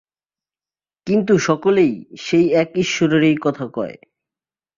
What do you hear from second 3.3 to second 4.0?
কথা কয়।